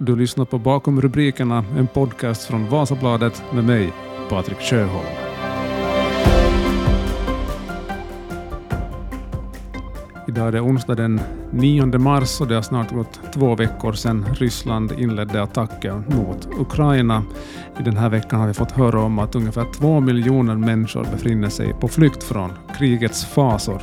Du 0.00 0.16
lyssnar 0.16 0.44
på 0.44 0.58
Bakom 0.58 1.00
rubrikerna, 1.00 1.64
en 1.76 1.86
podcast 1.86 2.44
från 2.44 2.68
Vasabladet 2.68 3.42
med 3.52 3.64
mig, 3.64 3.92
Patrik 4.28 4.58
Sjöholm. 4.58 5.27
Idag 10.38 10.48
är 10.48 10.52
det 10.52 10.60
onsdag 10.60 10.94
den 10.94 11.20
9 11.50 11.86
mars 11.98 12.40
och 12.40 12.48
det 12.48 12.54
har 12.54 12.62
snart 12.62 12.90
gått 12.92 13.20
två 13.34 13.54
veckor 13.54 13.92
sedan 13.92 14.26
Ryssland 14.34 14.92
inledde 14.92 15.42
attacken 15.42 16.04
mot 16.08 16.48
Ukraina. 16.60 17.22
I 17.80 17.82
den 17.82 17.96
här 17.96 18.08
veckan 18.08 18.40
har 18.40 18.46
vi 18.46 18.54
fått 18.54 18.72
höra 18.72 19.00
om 19.00 19.18
att 19.18 19.34
ungefär 19.34 19.66
två 19.78 20.00
miljoner 20.00 20.54
människor 20.54 21.06
befinner 21.12 21.48
sig 21.48 21.74
på 21.80 21.88
flykt 21.88 22.22
från 22.22 22.52
krigets 22.78 23.24
fasor. 23.24 23.82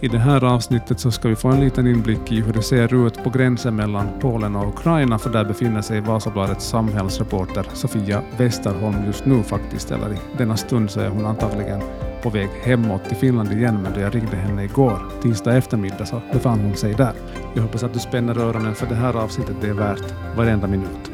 I 0.00 0.08
det 0.08 0.18
här 0.18 0.44
avsnittet 0.44 1.00
så 1.00 1.10
ska 1.10 1.28
vi 1.28 1.36
få 1.36 1.48
en 1.48 1.60
liten 1.60 1.86
inblick 1.86 2.32
i 2.32 2.40
hur 2.40 2.52
det 2.52 2.62
ser 2.62 3.06
ut 3.06 3.24
på 3.24 3.30
gränsen 3.30 3.76
mellan 3.76 4.06
Polen 4.20 4.56
och 4.56 4.68
Ukraina, 4.68 5.18
för 5.18 5.30
där 5.30 5.44
befinner 5.44 5.82
sig 5.82 6.00
Vasabladets 6.00 6.68
samhällsreporter 6.68 7.66
Sofia 7.72 8.22
Westerholm 8.36 9.06
just 9.06 9.26
nu 9.26 9.42
faktiskt, 9.42 9.90
eller 9.90 10.12
i 10.12 10.18
denna 10.38 10.56
stund 10.56 10.90
så 10.90 11.00
är 11.00 11.08
hon 11.08 11.26
antagligen 11.26 11.80
på 12.24 12.30
väg 12.30 12.48
hemåt 12.48 13.04
till 13.04 13.16
Finland 13.16 13.52
igen, 13.52 13.76
men 13.82 13.92
då 13.92 14.00
jag 14.00 14.14
ringde 14.14 14.36
henne 14.36 14.64
igår, 14.64 14.98
tisdag 15.22 15.56
eftermiddag, 15.56 16.04
så 16.04 16.16
befann 16.32 16.60
hon 16.60 16.74
sig 16.74 16.94
där. 16.94 17.14
Jag 17.54 17.62
hoppas 17.62 17.82
att 17.84 17.92
du 17.92 17.98
spänner 17.98 18.38
öronen 18.38 18.74
för 18.74 18.86
det 18.86 18.94
här 18.94 19.14
avsnittet, 19.24 19.56
det 19.60 19.68
är 19.68 19.74
värt 19.74 20.36
varenda 20.36 20.66
minut. 20.66 21.04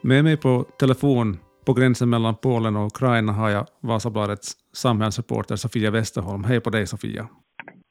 Med 0.00 0.24
mig 0.24 0.36
på 0.36 0.64
telefon 0.78 1.38
på 1.66 1.72
gränsen 1.72 2.10
mellan 2.10 2.34
Polen 2.34 2.76
och 2.76 2.86
Ukraina 2.86 3.32
har 3.32 3.50
jag 3.50 3.66
Vasabladets 3.80 4.52
samhällsreporter 4.72 5.56
Sofia 5.56 5.90
Westerholm. 5.90 6.44
Hej 6.44 6.60
på 6.60 6.70
dig 6.70 6.86
Sofia. 6.86 7.28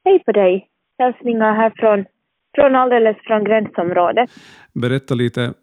Hej 0.05 0.23
på 0.25 0.31
dig. 0.31 0.67
Hälsningar 0.99 1.53
här 1.53 1.73
från, 1.75 2.05
från 2.55 2.75
alldeles 2.75 3.17
från 3.27 3.43
gränsområdet. 3.43 4.29
Berätta 4.73 5.13
lite 5.13 5.53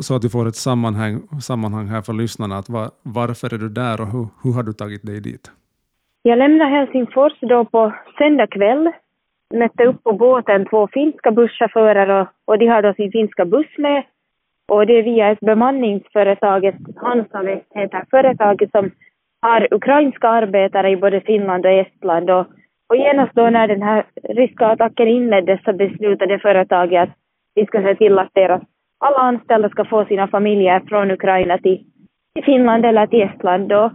så 0.00 0.16
att 0.16 0.22
du 0.22 0.30
får 0.30 0.48
ett 0.48 0.56
sammanhang, 0.56 1.14
sammanhang 1.40 1.86
här 1.86 2.02
för 2.02 2.12
lyssnarna. 2.12 2.56
Att 2.58 2.68
var, 2.68 2.90
varför 3.02 3.54
är 3.54 3.58
du 3.58 3.68
där 3.68 4.00
och 4.00 4.06
hur, 4.06 4.26
hur 4.42 4.52
har 4.52 4.62
du 4.62 4.72
tagit 4.72 5.02
dig 5.06 5.20
dit? 5.20 5.50
Jag 6.22 6.38
lämnade 6.38 6.70
Helsingfors 6.70 7.32
då 7.40 7.64
på 7.64 7.92
söndag 8.18 8.46
kväll. 8.46 8.90
Mötte 9.54 9.84
upp 9.84 10.02
på 10.02 10.12
båten 10.12 10.66
två 10.70 10.88
finska 10.92 11.30
busschaufförer 11.30 12.20
och, 12.20 12.26
och 12.44 12.58
de 12.58 12.66
har 12.66 12.82
då 12.82 12.94
sin 12.94 13.12
finska 13.12 13.44
buss 13.44 13.78
med 13.78 14.04
och 14.70 14.86
det 14.86 14.98
är 14.98 15.02
via 15.02 15.30
ett 15.30 15.40
bemanningsföretaget, 15.40 16.74
Hansavet 16.96 17.62
heter 17.74 18.04
företaget, 18.10 18.70
som 18.70 18.90
har 19.42 19.74
ukrainska 19.74 20.28
arbetare 20.28 20.90
i 20.90 20.96
både 20.96 21.20
Finland 21.20 21.66
och 21.66 21.72
Estland. 21.72 22.30
Och, 22.30 22.46
och 22.88 22.96
genast 22.96 23.34
då 23.34 23.50
när 23.50 23.68
den 23.68 23.82
här 23.82 24.04
ryska 24.22 24.66
attacken 24.66 25.08
inleddes 25.08 25.64
så 25.64 25.72
beslutade 25.72 26.38
företaget 26.38 27.02
att 27.02 27.14
vi 27.54 27.66
ska 27.66 27.82
se 27.82 27.94
till 27.94 28.18
att 28.18 28.34
deras 28.34 28.62
alla 29.00 29.18
anställda 29.18 29.68
ska 29.70 29.84
få 29.84 30.04
sina 30.04 30.28
familjer 30.28 30.80
från 30.88 31.10
Ukraina 31.10 31.58
till, 31.58 31.84
till 32.34 32.44
Finland 32.44 32.86
eller 32.86 33.06
till 33.06 33.22
Estland. 33.22 33.72
Och, 33.72 33.90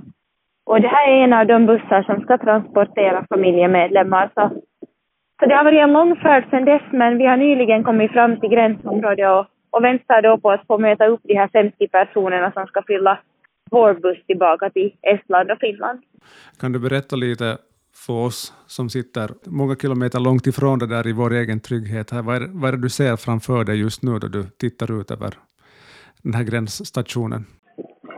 Och 0.66 0.82
det 0.82 0.88
här 0.88 1.12
är 1.12 1.24
en 1.24 1.34
av 1.34 1.48
de 1.48 1.66
bussar 1.66 2.04
som 2.04 2.22
ska 2.22 2.38
transportera 2.38 3.26
familjemedlemmar. 3.30 4.30
Så, 4.34 4.50
så 5.40 5.46
det 5.46 5.56
har 5.56 5.64
varit 5.64 5.84
en 5.84 5.94
lång 5.94 6.16
färd 6.16 6.50
sedan 6.50 6.66
dess, 6.66 6.82
men 6.92 7.18
vi 7.18 7.26
har 7.26 7.38
nyligen 7.38 7.84
kommit 7.84 8.12
fram 8.12 8.40
till 8.40 8.50
gränsområdet 8.50 9.30
och 9.30 9.46
och 9.76 9.84
väntar 9.84 10.22
då 10.22 10.38
på 10.38 10.52
att 10.52 10.68
få 10.68 10.78
möta 10.78 11.06
upp 11.08 11.22
de 11.24 11.36
här 11.36 11.48
50 11.48 11.88
personerna 11.88 12.52
som 12.52 12.68
ska 12.68 12.84
fylla 12.88 13.20
vår 13.72 13.94
buss 13.94 14.26
tillbaka 14.26 14.70
till 14.70 14.94
Estland 15.02 15.52
och 15.52 15.60
Finland. 15.60 16.02
Kan 16.60 16.72
du 16.72 16.80
berätta 16.80 17.16
lite 17.16 17.58
för 18.06 18.14
oss 18.14 18.54
som 18.68 18.90
sitter 18.90 19.30
många 19.46 19.76
kilometer 19.76 20.20
långt 20.20 20.48
ifrån 20.48 20.80
det 20.80 20.88
där 20.88 21.08
i 21.08 21.14
vår 21.14 21.34
egen 21.34 21.60
trygghet 21.60 22.12
här, 22.12 22.22
vad 22.22 22.36
är, 22.36 22.48
vad 22.54 22.68
är 22.68 22.72
det 22.72 22.82
du 22.82 22.90
ser 22.90 23.16
framför 23.16 23.64
dig 23.64 23.80
just 23.80 24.04
nu 24.04 24.12
då 24.20 24.28
du 24.28 24.44
tittar 24.44 25.02
ut 25.02 25.12
över 25.12 25.34
den 26.24 26.34
här 26.34 26.44
gränsstationen? 26.44 27.46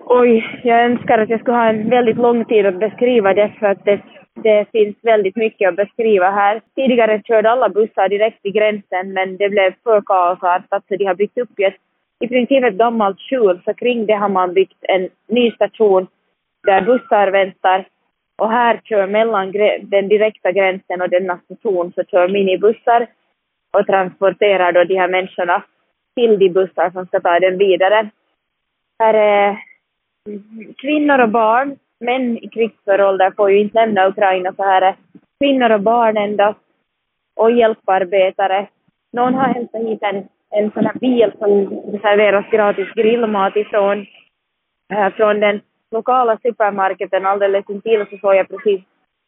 Oj, 0.06 0.62
jag 0.64 0.86
önskar 0.86 1.18
att 1.18 1.30
jag 1.30 1.40
skulle 1.40 1.58
ha 1.58 1.70
en 1.70 1.90
väldigt 1.90 2.18
lång 2.18 2.46
tid 2.46 2.66
att 2.66 2.80
beskriva 2.80 3.34
det 3.34 3.54
för 3.60 3.66
att 3.66 3.86
det 3.86 4.02
det 4.44 4.66
finns 4.72 4.96
väldigt 5.02 5.36
mycket 5.36 5.70
att 5.70 5.76
beskriva 5.76 6.30
här. 6.32 6.62
Tidigare 6.76 7.22
körde 7.26 7.52
alla 7.52 7.70
bussar 7.70 8.10
direkt 8.10 8.42
till 8.42 8.52
gränsen, 8.52 9.14
men 9.14 9.38
det 9.38 9.50
blev 9.50 9.74
för 9.84 10.02
kaosartat, 10.02 10.70
så 10.70 10.76
alltså 10.76 10.98
de 10.98 11.06
har 11.06 11.16
byggt 11.16 11.38
upp 11.38 11.50
ett, 11.58 11.76
i 12.20 12.28
princip 12.28 12.64
ett 12.64 12.78
gammalt 12.78 13.20
skjul, 13.20 13.62
så 13.66 13.74
kring 13.74 14.06
det 14.06 14.14
har 14.14 14.30
man 14.30 14.54
byggt 14.54 14.78
en 14.82 15.10
ny 15.28 15.52
station 15.52 16.08
där 16.64 16.82
bussar 16.82 17.28
väntar. 17.32 17.88
Och 18.38 18.52
här 18.52 18.82
kör 18.84 19.08
mellan 19.08 19.52
den 19.82 20.08
direkta 20.08 20.52
gränsen 20.52 21.02
och 21.02 21.10
denna 21.10 21.38
station 21.38 21.92
så 21.96 22.04
kör 22.04 22.28
minibussar 22.28 23.08
och 23.74 23.86
transporterar 23.86 24.72
då 24.72 24.84
de 24.84 24.96
här 24.96 25.08
människorna 25.08 25.64
till 26.16 26.40
de 26.40 26.50
bussar 26.50 26.92
som 26.92 27.06
ska 27.06 27.20
ta 27.20 27.40
den 27.40 27.58
vidare. 27.58 28.10
Här 29.00 29.14
är 29.14 29.58
mm, 30.28 30.74
kvinnor 30.78 31.20
och 31.20 31.30
barn 31.30 31.78
män 32.00 32.38
i 32.38 32.48
krigsför 32.48 33.02
ålder 33.02 33.32
får 33.32 33.52
ju 33.52 33.60
inte 33.60 33.80
lämna 33.80 34.08
Ukraina 34.08 34.54
så 34.54 34.64
här 34.64 34.82
är 34.82 34.96
kvinnor 35.40 35.70
och 35.70 35.82
barn 35.82 36.18
endast 36.18 36.60
och 37.36 37.52
hjälparbetare. 37.52 38.68
Någon 39.12 39.34
har 39.34 39.48
hämtat 39.48 39.82
hit 39.82 40.00
en, 40.02 40.28
en 40.50 40.72
sån 40.72 40.86
här 40.86 41.00
bil 41.00 41.32
som 41.40 41.50
serveras 42.02 42.46
gratis 42.52 42.88
grillmat 42.96 43.56
ifrån 43.56 44.06
äh, 44.94 45.10
från 45.10 45.40
den 45.40 45.62
lokala 45.92 46.38
supermarketen 46.38 47.26
alldeles 47.26 47.70
intill 47.70 48.06
så 48.10 48.18
såg 48.18 48.36
jag 48.36 48.50
precis 48.50 48.82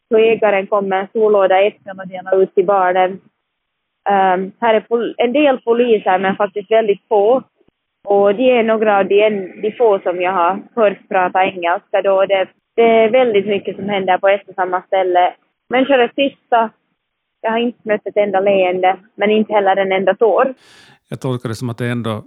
hur 0.10 0.20
ägaren 0.20 0.68
kom 0.68 0.90
med 0.90 1.00
en 1.00 1.08
stor 1.08 1.32
låda 1.32 1.62
äpplen 1.62 2.00
och 2.00 2.08
delade 2.08 2.44
ut 2.44 2.56
till 2.56 2.66
barnen. 2.66 3.12
Um, 4.10 4.52
här 4.60 4.74
är 4.74 5.14
en 5.18 5.34
del 5.34 5.62
poliser 5.62 6.20
men 6.20 6.36
faktiskt 6.36 6.72
väldigt 6.72 7.08
få. 7.08 7.44
Och 8.08 8.36
de 8.36 8.60
är 8.60 8.64
några 8.64 8.98
av 8.98 9.08
de, 9.08 9.30
de 9.62 9.72
få 9.72 10.00
som 10.00 10.22
jag 10.22 10.34
har 10.34 10.62
hört 10.76 11.10
prata 11.10 11.46
engelska 11.46 12.02
då. 12.02 12.26
Det, 12.26 12.48
det 12.76 12.82
är 12.82 13.10
väldigt 13.10 13.48
mycket 13.48 13.76
som 13.76 13.90
händer 13.90 14.18
på 14.18 14.28
ett 14.28 14.50
och 14.50 14.56
samma 14.56 14.82
ställe. 14.82 15.34
Människor 15.70 16.00
är 16.00 16.08
tysta. 16.08 16.70
Jag 17.42 17.52
har 17.52 17.58
inte 17.58 17.80
mött 17.84 18.08
ett 18.08 18.18
enda 18.18 18.40
leende, 18.40 18.98
men 19.16 19.30
inte 19.30 19.54
heller 19.54 19.76
en 19.76 19.92
enda 19.92 20.16
tår. 20.16 20.54
Jag 21.10 21.22
tolkar 21.22 21.50
det 21.50 21.56
som 21.56 21.70
att 21.70 21.78
det 21.78 21.88
ändå 21.90 22.24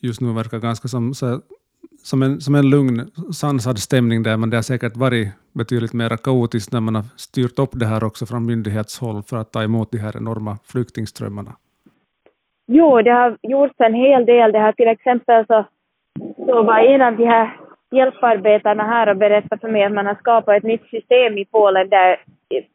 just 0.00 0.20
nu 0.20 0.32
verkar 0.34 0.58
ganska 0.58 0.88
som, 0.88 1.14
så, 1.14 1.40
som, 2.10 2.22
en, 2.22 2.40
som 2.40 2.54
en 2.54 2.70
lugn, 2.70 2.96
sansad 3.32 3.78
stämning 3.78 4.22
där, 4.22 4.36
men 4.36 4.50
det 4.50 4.56
har 4.56 4.62
säkert 4.72 4.96
varit 4.96 5.28
betydligt 5.60 5.94
mer 6.00 6.16
kaotiskt 6.16 6.72
när 6.72 6.80
man 6.80 6.94
har 6.94 7.06
styrt 7.16 7.58
upp 7.58 7.72
det 7.72 7.86
här 7.86 8.04
också 8.04 8.26
från 8.26 8.46
myndighetshåll 8.46 9.22
för 9.28 9.36
att 9.36 9.52
ta 9.52 9.62
emot 9.62 9.92
de 9.92 9.98
här 9.98 10.16
enorma 10.16 10.52
flyktingströmmarna. 10.72 11.52
Jo, 12.66 13.02
det 13.02 13.10
har 13.10 13.36
gjorts 13.42 13.74
en 13.78 13.94
hel 13.94 14.26
del. 14.26 14.52
Det 14.52 14.58
här 14.58 14.72
till 14.72 14.88
exempel 14.88 15.46
så, 15.46 15.64
så 16.46 16.62
var 16.62 16.78
en 16.78 17.02
av 17.02 17.16
de 17.16 17.26
här 17.26 17.46
hjälparbetarna 17.90 18.84
här 18.84 19.08
och 19.08 19.16
berättade 19.16 19.60
för 19.60 19.68
mig 19.68 19.84
att 19.84 19.92
man 19.92 20.06
har 20.06 20.14
skapat 20.14 20.56
ett 20.56 20.70
nytt 20.72 20.86
system 20.90 21.38
i 21.38 21.44
Polen 21.44 21.88
där 21.88 22.16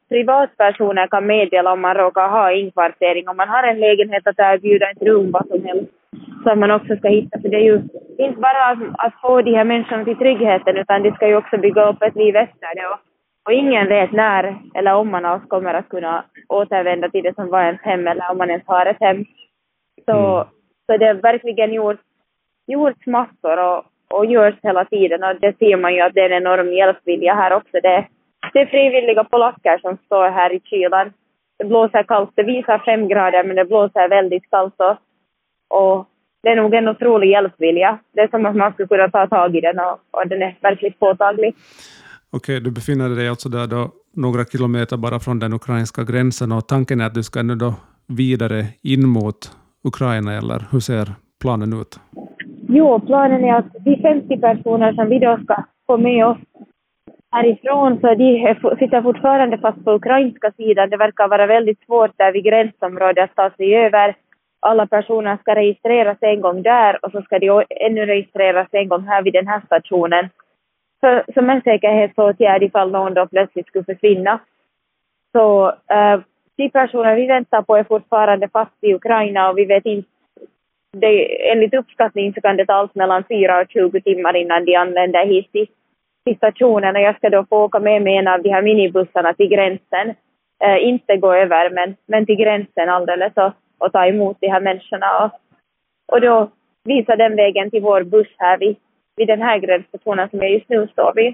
privatpersoner 0.10 1.08
kan 1.08 1.26
meddela 1.26 1.74
om 1.74 1.82
man 1.82 1.96
råkar 1.96 2.30
ha 2.30 2.52
inkvartering. 2.52 3.30
Om 3.30 3.38
man 3.38 3.50
har 3.50 3.64
en 3.64 3.80
lägenhet 3.80 4.28
att 4.28 4.40
erbjuda 4.40 4.92
ett 4.92 5.02
rum, 5.02 5.32
vad 5.32 5.48
som 5.48 5.64
helst, 5.66 5.92
som 6.44 6.60
man 6.60 6.72
också 6.72 6.96
ska 6.96 7.08
hitta. 7.08 7.42
För 7.42 7.50
det 7.50 7.58
är 7.58 7.68
ju 7.72 7.82
inte 8.18 8.40
bara 8.40 8.66
att, 8.66 8.80
att 8.94 9.22
få 9.22 9.42
de 9.42 9.56
här 9.56 9.64
människorna 9.64 10.06
till 10.06 10.18
tryggheten, 10.18 10.78
utan 10.78 11.04
de 11.04 11.12
ska 11.12 11.28
ju 11.28 11.36
också 11.36 11.58
bygga 11.58 11.90
upp 11.90 12.02
ett 12.02 12.16
liv 12.16 12.36
efter 12.36 12.76
det. 12.76 12.88
Och, 12.88 13.00
och 13.46 13.54
ingen 13.54 13.88
vet 13.88 14.12
när 14.12 14.58
eller 14.76 14.94
om 14.94 15.12
man 15.12 15.26
alls 15.26 15.44
kommer 15.48 15.74
att 15.74 15.90
kunna 15.90 16.24
återvända 16.48 17.10
till 17.10 17.24
det 17.24 17.36
som 17.36 17.50
var 17.50 17.64
ens 17.64 17.82
hem, 17.82 18.08
eller 18.08 18.32
om 18.32 18.38
man 18.38 18.50
ens 18.50 18.64
har 18.66 18.86
ett 18.86 19.00
hem. 19.00 19.26
Så, 20.06 20.36
mm. 20.36 20.48
så 20.86 20.98
det 20.98 21.06
har 21.06 21.14
verkligen 21.14 21.74
gjort, 21.74 22.00
gjorts 22.68 23.06
massor 23.06 23.58
och, 23.60 23.84
och 24.10 24.26
görs 24.26 24.56
hela 24.64 24.86
tiden 24.86 25.24
och 25.24 25.36
det 25.40 25.58
ser 25.58 25.78
man 25.78 25.94
ju 25.94 26.02
att 26.02 26.14
det 26.14 26.22
är 26.22 26.30
en 26.30 26.44
enorm 26.44 26.74
hjälpvilja 26.74 27.34
här 27.34 27.54
också. 27.54 27.80
Det, 27.84 28.08
det 28.54 28.60
är 28.60 28.66
frivilliga 28.66 29.24
polacker 29.24 29.78
som 29.78 29.98
står 30.06 30.30
här 30.30 30.54
i 30.54 30.60
kylan. 30.60 31.14
Det 31.58 31.66
blåser 31.66 32.04
kallt, 32.04 32.32
det 32.36 32.44
visar 32.44 32.78
fem 32.78 33.08
grader 33.08 33.44
men 33.44 33.56
det 33.56 33.66
blåser 33.66 34.10
väldigt 34.10 34.50
kallt 34.50 34.76
och, 34.78 34.98
och 35.80 36.08
det 36.44 36.50
är 36.50 36.56
nog 36.56 36.74
en 36.74 36.88
otrolig 36.88 37.30
hjälpvilja. 37.30 38.00
Det 38.14 38.22
är 38.22 38.28
som 38.28 38.46
att 38.46 38.56
man 38.56 38.74
skulle 38.74 38.88
kunna 38.88 39.10
ta 39.10 39.28
tag 39.28 39.56
i 39.56 39.62
den 39.62 39.80
och, 39.80 40.00
och 40.12 40.28
den 40.28 40.42
är 40.42 40.58
verkligt 40.62 41.00
påtaglig. 41.00 41.56
Okej, 42.32 42.60
du 42.62 42.72
befinner 42.72 43.10
dig 43.10 43.30
alltså 43.30 43.50
där 43.50 43.68
då 43.68 43.92
några 44.16 44.46
kilometer 44.46 44.98
bara 44.98 45.20
från 45.20 45.40
den 45.40 45.54
ukrainska 45.54 46.04
gränsen 46.04 46.52
och 46.52 46.68
tanken 46.68 47.02
är 47.02 47.06
att 47.06 47.14
du 47.14 47.24
ska 47.24 47.44
nu 47.44 47.56
då 47.56 47.74
vidare 48.08 48.66
in 48.82 49.08
mot 49.08 49.52
Ukraina 49.84 50.34
eller 50.34 50.60
hur 50.72 50.80
ser 50.80 51.08
planen 51.42 51.74
ut? 51.82 52.00
Jo, 52.68 53.00
planen 53.00 53.44
är 53.44 53.54
att 53.56 53.74
de 53.86 54.02
50 54.02 54.38
personer 54.38 54.94
som 54.94 55.10
vi 55.10 55.20
då 55.20 55.40
ska 55.44 55.64
få 55.88 55.98
med 55.98 56.28
oss 56.28 56.38
härifrån, 57.32 58.00
så 58.02 58.16
de 58.16 58.24
är, 58.24 58.78
sitter 58.80 59.02
fortfarande 59.02 59.58
fast 59.58 59.86
på 59.86 59.92
ukrainska 59.92 60.52
sidan. 60.52 60.90
Det 60.90 60.98
verkar 60.98 61.28
vara 61.28 61.46
väldigt 61.46 61.86
svårt 61.86 62.18
där 62.18 62.32
vid 62.32 62.44
gränsområdet 62.44 63.30
att 63.30 63.36
ta 63.36 63.50
sig 63.58 63.76
över. 63.76 64.16
Alla 64.64 64.88
personer 64.88 65.38
ska 65.38 65.56
registreras 65.56 66.18
en 66.22 66.42
gång 66.42 66.62
där 66.62 67.06
och 67.06 67.12
så 67.12 67.22
ska 67.22 67.40
de 67.40 67.66
ännu 67.70 68.06
registreras 68.06 68.68
en 68.72 68.88
gång 68.90 69.08
här 69.08 69.22
vid 69.24 69.34
den 69.34 69.48
här 69.48 69.62
stationen. 69.66 70.30
För, 71.02 71.24
som 71.34 71.50
en 71.50 71.62
säkerhetsåtgärd 71.62 72.64
ifall 72.64 72.92
någon 72.92 73.14
då 73.14 73.28
plötsligt 73.28 73.68
skulle 73.68 73.84
försvinna. 73.84 74.40
Så 75.32 75.68
äh, 75.70 76.20
de 76.58 76.70
personer 76.70 77.16
vi 77.16 77.28
väntar 77.28 77.62
på 77.62 77.76
är 77.76 77.84
fortfarande 77.84 78.50
fast 78.50 78.78
i 78.82 78.94
Ukraina 78.94 79.50
och 79.50 79.58
vi 79.58 79.66
vet 79.66 79.86
inte, 79.86 80.10
det, 80.98 81.50
enligt 81.52 81.74
uppskattning 81.74 82.34
så 82.34 82.42
kan 82.42 82.58
det 82.58 82.66
ta 82.66 82.74
allt 82.74 82.96
mellan 82.96 83.24
4 83.24 83.62
och 83.62 83.70
20 83.70 84.02
timmar 84.02 84.36
innan 84.36 84.66
de 84.66 84.76
anländer 84.76 85.26
hit 85.26 85.52
till, 85.52 85.68
till 86.26 86.38
stationen 86.38 86.96
och 86.96 87.02
jag 87.02 87.16
ska 87.16 87.30
då 87.30 87.46
få 87.50 87.64
åka 87.64 87.80
med 87.80 88.02
mig 88.02 88.18
en 88.18 88.28
av 88.28 88.42
de 88.42 88.50
här 88.50 88.62
minibussarna 88.62 89.34
till 89.34 89.50
gränsen. 89.50 90.16
Eh, 90.64 90.88
inte 90.88 91.18
gå 91.18 91.34
över 91.34 91.70
men, 91.70 91.96
men 92.06 92.26
till 92.26 92.36
gränsen 92.36 92.90
alldeles 92.90 93.34
och, 93.36 93.54
och 93.84 93.92
ta 93.92 94.06
emot 94.06 94.38
de 94.40 94.48
här 94.48 94.62
människorna 94.62 95.08
och, 95.24 95.32
och 96.14 96.22
då 96.22 96.52
visa 96.84 97.16
den 97.16 97.36
vägen 97.36 97.70
till 97.70 97.82
vår 97.82 98.04
buss 98.04 98.28
här 98.38 98.58
vid, 98.60 98.76
vid 99.16 99.28
den 99.28 99.42
här 99.42 99.60
gränsstationen 99.60 100.30
som 100.30 100.40
jag 100.40 100.52
just 100.52 100.70
nu 100.70 100.88
står 100.88 101.14
vid. 101.16 101.34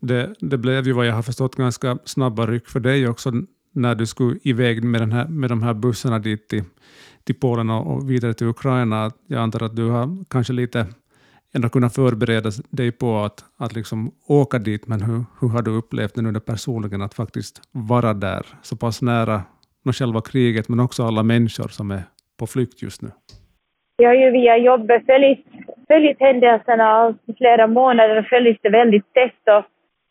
Det, 0.00 0.34
det 0.40 0.58
blev 0.58 0.86
ju 0.86 0.92
vad 0.92 1.06
jag 1.06 1.14
har 1.14 1.22
förstått 1.22 1.54
ganska 1.54 1.98
snabba 2.04 2.46
ryck 2.46 2.68
för 2.68 2.80
dig 2.80 3.08
också 3.08 3.30
när 3.72 3.94
du 3.94 4.06
skulle 4.06 4.38
iväg 4.42 4.84
med, 4.84 5.00
den 5.00 5.12
här, 5.12 5.28
med 5.28 5.50
de 5.50 5.62
här 5.62 5.74
bussarna 5.74 6.18
dit 6.18 6.48
till, 6.48 6.62
till 7.24 7.34
Polen 7.34 7.70
och, 7.70 8.10
vidare 8.10 8.34
till 8.34 8.46
Ukraina. 8.46 9.10
Jag 9.26 9.42
antar 9.42 9.62
att 9.62 9.76
du 9.76 9.90
har 9.90 10.24
kanske 10.30 10.52
lite 10.52 10.86
ändå 11.54 11.68
kunnat 11.68 11.94
förbereda 11.94 12.50
dig 12.70 12.92
på 12.92 13.18
att, 13.18 13.44
att 13.56 13.74
liksom 13.74 14.10
åka 14.26 14.58
dit, 14.58 14.86
men 14.86 15.02
hur, 15.02 15.24
hur 15.40 15.48
har 15.48 15.62
du 15.62 15.70
upplevt 15.70 16.14
det 16.14 16.22
nu 16.22 16.40
personligen 16.40 17.02
att 17.02 17.14
faktiskt 17.14 17.62
vara 17.72 18.14
där 18.14 18.46
så 18.62 18.76
pass 18.76 19.02
nära 19.02 19.42
själva 19.92 20.20
kriget, 20.20 20.68
men 20.68 20.80
också 20.80 21.02
alla 21.02 21.22
människor 21.22 21.68
som 21.68 21.90
är 21.90 22.02
på 22.38 22.46
flykt 22.46 22.82
just 22.82 23.02
nu? 23.02 23.08
Jag 23.96 24.08
har 24.08 24.14
ju 24.14 24.30
via 24.30 24.56
jobbet 24.56 25.06
följt, 25.06 25.46
följt 25.88 26.20
händelserna 26.20 27.14
i 27.26 27.34
flera 27.34 27.66
månader 27.66 28.18
och 28.18 28.26
följt 28.26 28.58
det 28.62 28.70
väldigt 28.70 29.12
tätt 29.12 29.56
och 29.56 29.64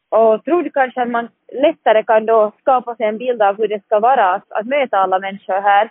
och 0.10 0.46
trodde 0.46 0.70
kanske 0.70 1.02
att 1.02 1.10
man 1.10 1.28
lättare 1.62 2.04
kan 2.04 2.26
då 2.26 2.52
skapa 2.62 2.96
sig 2.96 3.06
en 3.06 3.18
bild 3.18 3.42
av 3.42 3.58
hur 3.58 3.68
det 3.68 3.86
ska 3.86 4.00
vara 4.00 4.36
att, 4.36 4.52
att 4.52 4.68
möta 4.68 4.98
alla 4.98 5.20
människor 5.20 5.62
här. 5.62 5.90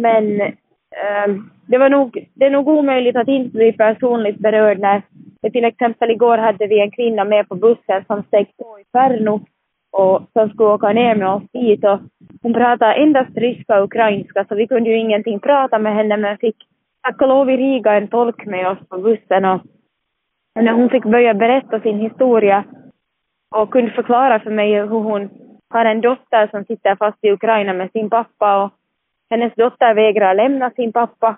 Men 0.00 0.40
eh, 0.40 1.28
det 1.66 1.78
var 1.78 1.88
nog, 1.88 2.28
det 2.34 2.44
är 2.44 2.50
nog 2.50 2.68
omöjligt 2.68 3.16
att 3.16 3.28
inte 3.28 3.56
bli 3.56 3.72
personligt 3.72 4.38
berörd 4.38 4.78
när 4.78 5.02
till 5.52 5.64
exempel 5.64 6.10
igår 6.10 6.38
hade 6.38 6.66
vi 6.66 6.80
en 6.80 6.90
kvinna 6.90 7.24
med 7.24 7.48
på 7.48 7.54
bussen 7.54 8.04
som 8.06 8.22
steg 8.22 8.56
på 8.56 8.80
i 8.80 8.84
Pärnu 8.92 9.40
och 9.92 10.22
som 10.32 10.48
skulle 10.50 10.68
åka 10.68 10.92
ner 10.92 11.14
med 11.14 11.28
oss 11.28 11.42
dit 11.52 11.84
och 11.84 12.00
hon 12.44 12.52
pratade 12.52 12.94
endast 12.94 13.36
ryska 13.36 13.78
och 13.78 13.84
ukrainska 13.84 14.44
så 14.48 14.54
vi 14.54 14.66
kunde 14.66 14.90
ju 14.90 14.96
ingenting 14.96 15.40
prata 15.40 15.78
med 15.78 15.94
henne 15.94 16.16
men 16.16 16.38
fick 16.38 16.56
tack 17.02 17.22
och 17.22 17.28
lov 17.28 17.50
i 17.50 17.56
Riga 17.56 17.94
en 17.94 18.08
tolk 18.08 18.46
med 18.46 18.68
oss 18.68 18.88
på 18.88 18.98
bussen 18.98 19.44
och 19.44 19.60
när 20.60 20.72
hon 20.72 20.90
fick 20.90 21.04
börja 21.04 21.34
berätta 21.34 21.80
sin 21.80 21.98
historia 21.98 22.64
och 23.56 23.70
kunde 23.70 23.90
förklara 23.90 24.40
för 24.40 24.50
mig 24.50 24.74
hur 24.74 24.86
hon 24.86 25.30
har 25.70 25.84
en 25.84 26.00
dotter 26.00 26.46
som 26.46 26.64
sitter 26.64 26.96
fast 26.96 27.18
i 27.24 27.30
Ukraina 27.30 27.72
med 27.72 27.90
sin 27.92 28.10
pappa 28.10 28.64
och 28.64 28.72
hennes 29.30 29.54
dotter 29.54 29.94
vägrar 29.94 30.34
lämna 30.34 30.70
sin 30.70 30.92
pappa 30.92 31.36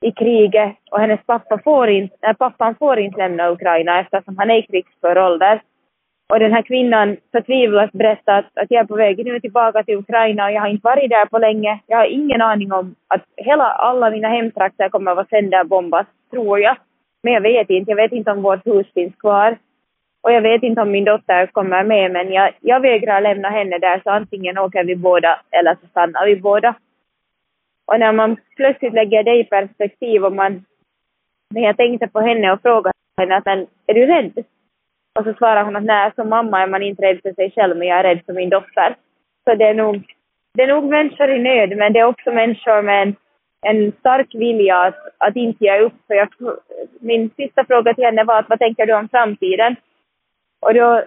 i 0.00 0.12
kriget 0.12 0.76
och 0.90 1.00
hennes 1.00 1.20
pappa 1.26 1.58
får 1.64 1.88
inte, 1.88 2.16
äh, 2.26 2.32
pappan 2.32 2.74
får 2.74 2.98
inte 2.98 3.18
lämna 3.18 3.50
Ukraina 3.50 4.00
eftersom 4.00 4.38
han 4.38 4.50
är 4.50 4.58
i 4.58 4.62
krigsför 4.62 5.18
ålder. 5.18 5.62
Och 6.30 6.38
den 6.38 6.52
här 6.52 6.62
kvinnan 6.62 7.16
förtvivlat 7.32 7.92
berättar 7.92 8.38
att, 8.38 8.46
att 8.54 8.70
jag 8.70 8.80
är 8.80 8.86
på 8.86 8.96
väg 8.96 9.24
nu 9.24 9.40
tillbaka 9.40 9.82
till 9.82 9.96
Ukraina 9.96 10.44
och 10.44 10.52
jag 10.52 10.60
har 10.60 10.68
inte 10.68 10.84
varit 10.84 11.10
där 11.10 11.26
på 11.26 11.38
länge. 11.38 11.80
Jag 11.86 11.98
har 11.98 12.06
ingen 12.06 12.42
aning 12.42 12.72
om 12.72 12.94
att 13.08 13.24
hela, 13.36 13.64
alla 13.64 14.10
mina 14.10 14.28
hemtrakter 14.28 14.88
kommer 14.88 15.10
att 15.10 15.16
vara 15.16 15.26
sönderbombas, 15.30 16.06
tror 16.30 16.60
jag. 16.60 16.76
Men 17.22 17.32
jag 17.32 17.40
vet 17.40 17.70
inte, 17.70 17.90
jag 17.90 17.96
vet 17.96 18.12
inte 18.12 18.30
om 18.30 18.42
vårt 18.42 18.66
hus 18.66 18.86
finns 18.94 19.14
kvar. 19.16 19.58
Och 20.22 20.32
jag 20.32 20.40
vet 20.42 20.62
inte 20.62 20.82
om 20.82 20.90
min 20.90 21.04
dotter 21.04 21.46
kommer 21.46 21.84
med, 21.84 22.10
men 22.10 22.32
jag, 22.32 22.52
jag 22.60 22.80
vägrar 22.80 23.20
lämna 23.20 23.48
henne 23.48 23.78
där, 23.78 24.00
så 24.04 24.10
antingen 24.10 24.58
åker 24.58 24.84
vi 24.84 24.96
båda 24.96 25.40
eller 25.50 25.74
så 25.74 25.86
stannar 25.86 26.26
vi 26.26 26.36
båda. 26.36 26.74
Och 27.86 28.00
när 28.00 28.12
man 28.12 28.36
plötsligt 28.56 28.92
lägger 28.92 29.22
det 29.22 29.36
i 29.36 29.44
perspektiv 29.44 30.24
och 30.24 30.32
man, 30.32 30.64
när 31.54 31.62
jag 31.62 31.76
tänkte 31.76 32.08
på 32.08 32.20
henne 32.20 32.52
och 32.52 32.62
frågade 32.62 32.94
henne 33.16 33.36
att 33.36 33.46
är 33.86 33.94
du 33.94 34.06
rädd? 34.06 34.44
Och 35.18 35.24
så 35.24 35.34
svarar 35.34 35.64
hon 35.64 35.76
att 35.76 35.84
nej, 35.84 36.12
som 36.14 36.28
mamma 36.28 36.62
är 36.62 36.66
man 36.66 36.82
inte 36.82 37.02
rädd 37.02 37.20
för 37.22 37.32
sig 37.32 37.50
själv, 37.50 37.76
men 37.76 37.88
jag 37.88 37.98
är 37.98 38.02
rädd 38.02 38.20
för 38.26 38.32
min 38.32 38.50
dotter. 38.50 38.96
Så 39.44 39.54
det 39.54 39.64
är 39.64 39.74
nog, 39.74 40.04
det 40.54 40.62
är 40.62 40.68
nog 40.68 40.84
människor 40.84 41.30
i 41.30 41.38
nöd, 41.38 41.76
men 41.76 41.92
det 41.92 41.98
är 41.98 42.04
också 42.04 42.32
människor 42.32 42.82
med 42.82 43.02
en, 43.02 43.16
en 43.66 43.92
stark 43.92 44.34
vilja 44.34 44.76
att, 44.76 44.98
att 45.18 45.36
inte 45.36 45.64
ge 45.64 45.80
upp. 45.80 45.92
För 46.06 46.14
jag, 46.14 46.28
min 47.00 47.30
sista 47.36 47.64
fråga 47.64 47.94
till 47.94 48.04
henne 48.04 48.24
var 48.24 48.38
att 48.38 48.48
vad 48.48 48.58
tänker 48.58 48.86
du 48.86 48.94
om 48.94 49.08
framtiden? 49.08 49.76
Och 50.60 50.74
då 50.74 51.04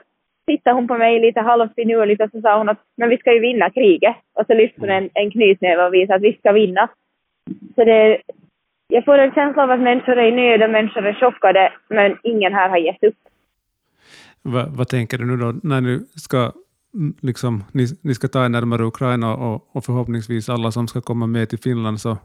tittade 0.47 0.75
hon 0.75 0.87
på 0.87 0.97
mig 0.97 1.19
lite 1.19 1.41
halvfinurligt 1.41 2.21
och 2.21 2.29
så 2.31 2.41
sa 2.41 2.57
hon 2.57 2.69
att 2.69 2.79
men 2.97 3.09
vi 3.09 3.17
ska 3.17 3.33
ju 3.33 3.39
vinna 3.39 3.69
kriget. 3.69 4.15
Och 4.33 4.45
så 4.45 4.53
lyfte 4.53 4.81
hon 4.81 4.89
en, 4.89 5.09
en 5.13 5.31
knytnäve 5.31 5.85
och 5.85 5.93
visade 5.93 6.15
att 6.15 6.21
vi 6.21 6.33
ska 6.33 6.51
vinna. 6.51 6.89
Så 7.75 7.83
det, 7.83 8.21
jag 8.87 9.05
får 9.05 9.17
en 9.17 9.33
känsla 9.33 9.63
av 9.63 9.71
att 9.71 9.79
människor 9.79 10.17
är 10.17 10.27
i 10.27 10.31
nöd 10.31 10.63
och 10.63 10.69
människor 10.69 11.05
är 11.05 11.13
chockade, 11.13 11.73
men 11.87 12.17
ingen 12.23 12.53
här 12.53 12.69
har 12.69 12.77
gett 12.77 13.03
upp. 13.03 13.15
Va, 14.43 14.65
vad 14.69 14.87
tänker 14.87 15.17
du 15.17 15.25
nu 15.25 15.37
då, 15.37 15.53
när 15.63 15.81
du 15.81 16.07
ska 16.15 16.51
liksom, 17.21 17.63
ni, 17.71 17.85
ni 18.01 18.15
ska 18.15 18.27
ta 18.27 18.45
er 18.45 18.49
närmare 18.49 18.83
Ukraina 18.83 19.35
och, 19.35 19.75
och 19.75 19.85
förhoppningsvis 19.85 20.49
alla 20.49 20.71
som 20.71 20.87
ska 20.87 21.01
komma 21.01 21.27
med 21.27 21.49
till 21.49 21.59
Finland 21.59 22.01
så 22.01 22.17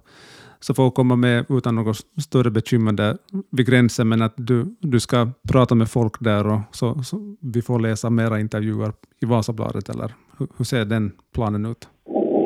så 0.61 0.75
får 0.75 0.91
komma 0.91 1.17
med 1.17 1.45
utan 1.49 1.75
något 1.75 1.97
större 1.97 2.51
bekymmer 2.51 2.93
där 2.93 3.15
vid 3.57 3.67
gränsen, 3.67 4.09
men 4.09 4.23
att 4.23 4.35
du, 4.37 4.65
du 4.81 5.01
ska 5.01 5.27
prata 5.53 5.75
med 5.75 5.89
folk 5.89 6.15
där 6.21 6.47
och 6.53 6.61
så, 6.71 6.95
så 6.95 7.17
vi 7.55 7.63
får 7.63 7.79
läsa 7.81 8.11
mera 8.11 8.41
intervjuer 8.41 8.91
i 9.23 9.27
Vasabladet, 9.27 9.89
eller 9.89 10.11
hur, 10.39 10.47
hur 10.59 10.65
ser 10.65 10.85
den 10.85 11.13
planen 11.35 11.67
ut? 11.67 11.89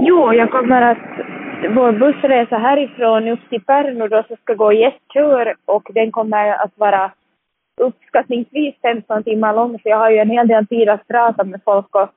Jo, 0.09 0.33
jag 0.33 0.51
kommer 0.51 0.83
att 0.83 1.05
vår 1.77 1.93
bussresa 1.93 2.59
härifrån 2.59 3.29
upp 3.29 3.41
till 3.51 3.65
Pärnu 3.65 4.09
då 4.09 4.25
så 4.29 4.37
ska 4.43 4.55
gå 4.55 4.73
gästtur 4.73 5.55
och 5.65 5.87
den 5.95 6.13
kommer 6.13 6.65
att 6.65 6.73
vara 6.77 7.13
uppskattningsvis 7.81 8.75
15 8.83 9.25
timmar 9.25 9.55
lång, 9.55 9.79
så 9.79 9.89
jag 9.89 9.97
har 9.97 10.11
ju 10.11 10.19
en 10.19 10.31
hel 10.31 10.49
del 10.49 10.67
tid 10.67 10.89
att 10.89 11.09
prata 11.09 11.45
med 11.45 11.61
folk 11.65 11.95
och, 11.95 12.11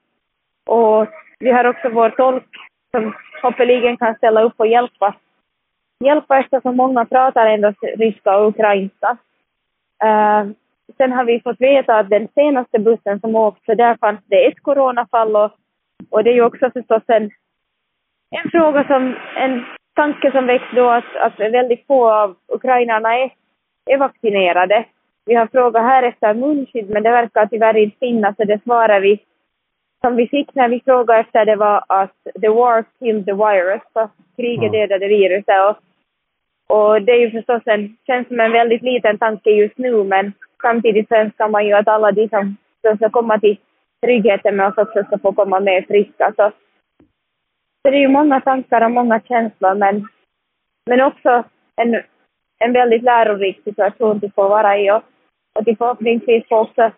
och 0.68 1.08
vi 1.40 1.52
har 1.52 1.66
också 1.66 1.90
vår 1.90 2.10
tolk 2.10 2.50
som 2.92 3.14
hoppeligen 3.42 3.98
kan 3.98 4.16
ställa 4.16 4.42
upp 4.42 4.54
och 4.58 4.68
hjälpa 4.68 5.16
hjälpa 6.00 6.40
eftersom 6.40 6.78
många 6.78 7.06
pratar 7.06 7.46
ändå 7.46 7.74
ryska 7.98 8.38
och 8.38 8.48
ukrainska. 8.48 9.18
Uh, 10.04 10.52
sen 10.98 11.12
har 11.12 11.26
vi 11.26 11.42
fått 11.42 11.62
veta 11.62 12.00
att 12.00 12.10
den 12.10 12.28
senaste 12.36 12.80
bussen 12.80 13.20
som 13.20 13.36
åkte, 13.36 13.62
så 13.66 13.74
där 13.74 13.98
fanns 13.98 14.20
det 14.26 14.48
ett 14.48 14.64
coronafall 14.64 15.36
och, 15.36 15.52
och 16.10 16.24
det 16.24 16.30
är 16.30 16.34
ju 16.34 16.44
också 16.44 16.72
förstås 16.72 17.04
en, 17.08 17.24
en 18.32 18.52
fråga 18.52 18.88
som, 18.88 19.16
en 19.38 19.66
tanke 19.96 20.32
som 20.32 20.46
väcks 20.46 20.66
då 20.76 20.90
att, 20.90 21.16
att 21.16 21.40
väldigt 21.40 21.88
få 21.88 22.12
av 22.12 22.36
ukrainarna 22.48 23.18
är, 23.18 23.32
är 23.86 23.98
vaccinerade. 23.98 24.86
Vi 25.26 25.36
har 25.36 25.48
frågat 25.48 25.84
här 25.84 26.04
efter 26.04 26.34
munskydd 26.34 26.90
men 26.90 27.04
det 27.04 27.12
verkar 27.12 27.46
tyvärr 27.46 27.78
inte 27.78 27.98
finnas 28.00 28.36
så 28.36 28.44
det 28.44 28.64
svarar 28.64 29.00
vi. 29.00 29.20
Som 30.02 30.16
vi 30.16 30.28
fick 30.28 30.56
när 30.56 30.70
vi 30.70 30.82
frågade 30.86 31.20
efter 31.20 31.46
det 31.46 31.56
var 31.56 31.84
att 31.88 32.18
the 32.42 32.50
war 32.50 32.86
killed 33.00 33.26
the 33.26 33.34
virus, 33.34 33.82
så 33.94 34.10
kriget 34.36 34.72
dödade 34.72 35.08
viruset. 35.08 35.70
Och 35.70 35.78
och 36.68 37.02
det 37.02 37.12
är 37.12 37.20
ju 37.20 37.32
förstås 37.32 37.62
en, 37.66 37.98
känns 38.08 38.28
som 38.28 38.40
en 38.40 38.52
väldigt 38.52 38.82
liten 38.82 39.18
tanke 39.18 39.50
just 39.50 39.78
nu, 39.78 40.04
men 40.04 40.34
samtidigt 40.62 41.08
så 41.08 41.16
önskar 41.16 41.50
man 41.50 41.66
ju 41.66 41.74
att 41.74 41.88
alla 41.88 42.12
de 42.12 42.30
som, 42.30 42.58
som 42.82 42.98
ska 42.98 43.10
komma 43.10 43.40
till 43.40 43.58
tryggheten 44.02 44.56
med 44.56 44.68
oss 44.68 44.78
också 44.78 45.04
ska 45.04 45.18
få 45.18 45.32
komma 45.32 45.60
med 45.60 45.86
friska. 45.88 46.34
Så, 46.36 46.52
så 47.82 47.92
det 47.92 47.98
är 47.98 48.02
ju 48.02 48.08
många 48.08 48.42
tankar 48.42 48.86
och 48.86 48.92
många 48.92 49.20
känslor, 49.20 49.76
men, 49.76 50.08
men 50.86 51.02
också 51.02 51.44
en, 51.76 52.02
en 52.60 52.74
väldigt 52.74 53.04
lärorik 53.04 53.64
situation 53.64 54.22
att 54.26 54.36
få 54.36 54.50
vara 54.50 54.78
i. 54.78 54.92
Och, 54.92 55.04
och 55.60 55.66
till 55.66 55.78
förhoppningsvis 55.78 56.48
få 56.50 56.60
också 56.60 56.92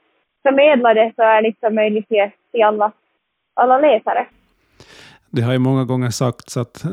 förmedla 0.44 0.94
det 0.94 1.14
så 1.16 1.22
är 1.22 1.42
liksom 1.42 1.76
möjligt 1.76 2.08
till, 2.08 2.30
till 2.52 2.64
alla, 2.64 2.92
alla 3.54 3.80
läsare. 3.80 4.28
Det 5.30 5.42
har 5.42 5.54
ju 5.54 5.60
många 5.60 5.86
gånger 5.86 6.10
sagts 6.10 6.58
att, 6.58 6.84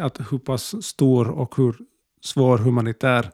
att 0.00 0.32
hur 0.32 0.38
pass 0.38 0.84
stor 0.84 1.40
och 1.40 1.56
hur 1.56 1.74
svår 2.20 2.58
humanitär 2.58 3.26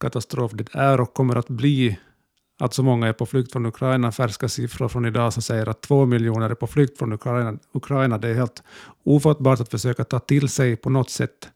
katastrof 0.00 0.52
det 0.52 0.74
är 0.74 1.00
och 1.00 1.14
kommer 1.14 1.36
att 1.36 1.48
bli 1.48 1.98
att 2.60 2.74
så 2.74 2.82
många 2.82 3.08
är 3.08 3.12
på 3.12 3.26
flykt 3.26 3.52
från 3.52 3.66
Ukraina. 3.66 4.12
Färska 4.12 4.48
siffror 4.48 4.88
från 4.88 5.06
idag 5.06 5.32
som 5.32 5.42
säger 5.42 5.68
att 5.68 5.80
två 5.80 6.06
miljoner 6.06 6.50
är 6.50 6.54
på 6.54 6.66
flykt 6.66 6.98
från 6.98 7.12
Ukraina. 7.12 7.58
Ukraina. 7.72 8.18
Det 8.18 8.28
är 8.28 8.34
helt 8.34 8.62
ofattbart 9.04 9.60
att 9.60 9.70
försöka 9.70 10.04
ta 10.04 10.18
till 10.18 10.48
sig 10.48 10.76
på 10.76 10.90
något 10.90 11.10
sätt 11.10 11.50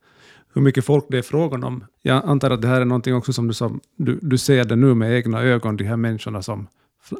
hur 0.55 0.63
mycket 0.63 0.87
folk 0.87 1.05
det 1.09 1.19
är 1.19 1.23
frågan 1.23 1.65
om. 1.65 1.85
Jag 2.03 2.23
antar 2.25 2.51
att 2.51 2.63
det 2.63 2.69
här 2.69 2.81
är 2.81 2.85
någonting 2.85 3.15
också 3.15 3.33
som 3.33 3.49
du, 3.49 3.55
som, 3.55 3.81
du, 3.97 4.19
du 4.23 4.39
ser 4.39 4.65
det 4.65 4.77
nu 4.77 4.95
med 4.95 5.13
egna 5.13 5.43
ögon, 5.43 5.77
de 5.77 5.85
här 5.85 5.97
människorna 5.97 6.43
som, 6.43 6.67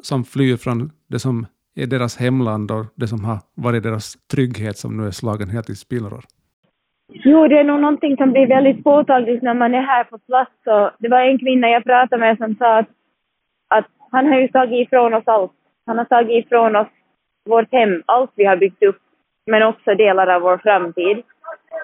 som 0.01 0.23
flyr 0.23 0.57
från 0.57 0.91
det 1.07 1.19
som 1.19 1.45
är 1.75 1.85
deras 1.85 2.17
hemland 2.17 2.71
och 2.71 2.85
det 2.95 3.07
som 3.07 3.25
har 3.25 3.37
varit 3.55 3.83
deras 3.83 4.15
trygghet 4.31 4.77
som 4.77 4.97
nu 4.97 5.07
är 5.07 5.11
slagen 5.11 5.49
helt 5.49 5.69
i 5.69 5.75
spillror. 5.75 6.23
Jo, 7.13 7.47
det 7.47 7.59
är 7.59 7.63
nog 7.63 7.79
någonting 7.79 8.17
som 8.17 8.31
blir 8.31 8.47
väldigt 8.47 8.83
påtagligt 8.83 9.43
när 9.43 9.53
man 9.53 9.73
är 9.73 9.81
här 9.81 10.03
på 10.03 10.17
plats. 10.17 10.51
Så 10.63 10.91
det 10.99 11.09
var 11.09 11.21
en 11.21 11.39
kvinna 11.39 11.69
jag 11.69 11.83
pratade 11.83 12.19
med 12.19 12.37
som 12.37 12.55
sa 12.55 12.79
att, 12.79 12.89
att 13.67 13.85
han 14.11 14.27
har 14.27 14.39
ju 14.39 14.47
tagit 14.47 14.87
ifrån 14.87 15.13
oss 15.13 15.23
allt. 15.25 15.51
Han 15.85 15.97
har 15.97 16.05
tagit 16.05 16.45
ifrån 16.45 16.75
oss 16.75 16.87
vårt 17.45 17.71
hem, 17.71 18.03
allt 18.05 18.31
vi 18.35 18.45
har 18.45 18.57
byggt 18.57 18.83
upp. 18.83 18.97
men 19.47 19.63
också 19.63 19.95
delar 19.95 20.27
av 20.27 20.41
vår 20.41 20.57
framtid. 20.57 21.23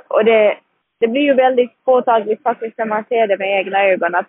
Och 0.07 0.25
det, 0.25 0.57
det 1.01 1.07
blir 1.07 1.21
ju 1.21 1.33
väldigt 1.33 1.85
påtagligt 1.85 2.43
faktiskt 2.43 2.77
när 2.77 2.85
man 2.85 3.03
ser 3.09 3.27
det 3.27 3.37
med 3.37 3.59
egna 3.59 3.83
ögon 3.83 4.15
att 4.15 4.27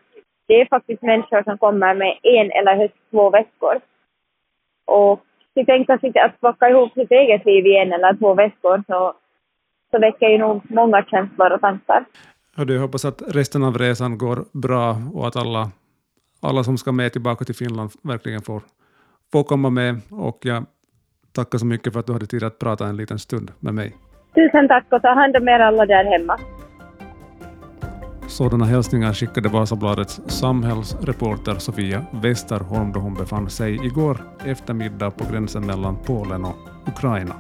det 0.49 0.61
är 0.61 0.67
faktiskt 0.67 1.03
människor 1.03 1.43
som 1.43 1.59
kommer 1.59 1.95
med 1.95 2.19
en 2.23 2.51
eller 2.51 2.77
högst 2.77 3.11
två 3.11 3.31
veckor. 3.31 3.75
Och 4.85 5.21
till 5.55 5.67
tänka 5.67 5.99
sig 5.99 6.19
att 6.19 6.41
packa 6.41 6.69
ihop 6.69 6.93
sitt 6.93 7.11
eget 7.11 7.45
liv 7.45 7.67
i 7.67 7.77
en 7.77 7.93
eller 7.93 8.15
två 8.15 8.35
veckor 8.35 8.83
så, 8.87 9.15
så 9.91 9.99
väcker 9.99 10.29
ju 10.29 10.39
nog 10.39 10.63
många 10.71 11.05
känslor 11.05 11.53
och 11.53 11.61
tankar. 11.61 12.05
Ja, 12.57 12.65
jag 12.69 12.81
hoppas 12.81 13.05
att 13.05 13.23
resten 13.35 13.65
av 13.65 13.79
resan 13.79 14.19
går 14.19 14.39
bra 14.53 14.97
och 15.15 15.27
att 15.27 15.37
alla, 15.37 15.71
alla 16.43 16.65
som 16.65 16.79
ska 16.79 16.93
med 16.93 17.13
tillbaka 17.13 17.45
till 17.45 17.55
Finland 17.55 17.91
verkligen 18.03 18.43
får, 18.43 18.63
får 19.33 19.45
komma 19.45 19.71
med. 19.71 19.95
Och 20.11 20.39
jag 20.41 20.65
tackar 21.33 21.59
så 21.59 21.67
mycket 21.67 21.93
för 21.93 22.01
att 22.01 22.07
du 22.07 22.13
hade 22.13 22.27
tid 22.27 22.45
att 22.45 22.59
prata 22.59 22.87
en 22.87 22.97
liten 22.97 23.19
stund 23.19 23.51
med 23.61 23.75
mig. 23.75 23.93
Tusen 24.35 24.69
tack 24.69 24.85
och 24.91 25.03
ta 25.03 25.09
hand 25.09 25.37
om 25.37 25.49
er 25.49 25.61
alla 25.61 25.87
där 25.87 26.05
hemma. 26.05 26.39
Sådana 28.33 28.65
hälsningar 28.65 29.13
skickade 29.13 29.49
Vasabladets 29.49 30.21
samhällsreporter 30.27 31.59
Sofia 31.59 32.05
Westerholm 32.11 32.93
då 32.93 33.01
hon 33.01 33.15
befann 33.15 33.51
sig 33.51 33.87
igår 33.87 34.25
eftermiddag 34.45 35.11
på 35.11 35.25
gränsen 35.33 35.67
mellan 35.67 35.97
Polen 36.05 36.45
och 36.45 36.57
Ukraina. 36.87 37.35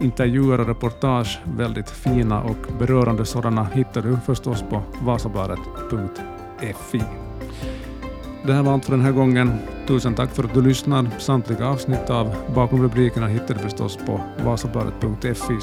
Intervjuer 0.00 0.60
och 0.60 0.66
reportage, 0.66 1.40
väldigt 1.44 1.90
fina 1.90 2.42
och 2.42 2.56
berörande 2.78 3.24
sådana, 3.24 3.64
hittar 3.64 4.02
du 4.02 4.16
förstås 4.26 4.64
på 4.70 4.82
vasabladet.fi. 5.02 7.02
Det 8.46 8.52
här 8.52 8.62
var 8.62 8.72
allt 8.72 8.84
för 8.84 8.92
den 8.92 9.04
här 9.04 9.12
gången. 9.12 9.52
Tusen 9.86 10.14
tack 10.14 10.30
för 10.30 10.44
att 10.44 10.54
du 10.54 10.62
lyssnar. 10.62 11.10
Samtliga 11.18 11.68
avsnitt 11.68 12.10
av 12.10 12.34
Bakom 12.54 12.82
rubrikerna 12.82 13.26
hittar 13.26 13.54
du 13.54 13.60
förstås 13.60 13.98
på 14.06 14.20
vasabladet.fi 14.44 15.54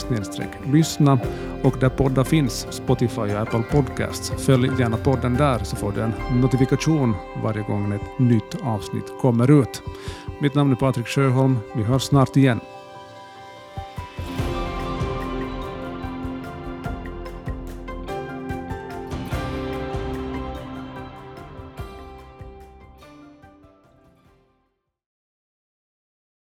lyssna 0.71 1.19
och 1.63 1.75
där 1.79 1.89
poddar 1.89 2.23
finns, 2.23 2.67
Spotify 2.69 3.21
och 3.21 3.41
Apple 3.41 3.63
Podcasts. 3.71 4.33
Följ 4.37 4.69
gärna 4.79 4.97
podden 4.97 5.33
där 5.33 5.59
så 5.63 5.75
får 5.75 5.91
du 5.91 6.01
en 6.01 6.13
notifikation 6.41 7.15
varje 7.43 7.63
gång 7.63 7.93
ett 7.93 8.19
nytt 8.19 8.55
avsnitt 8.63 9.13
kommer 9.21 9.61
ut. 9.61 9.83
Mitt 10.39 10.55
namn 10.55 10.71
är 10.71 10.75
Patrik 10.75 11.07
Sjöholm. 11.07 11.57
Vi 11.75 11.83
hörs 11.83 12.03
snart 12.03 12.37
igen. 12.37 12.59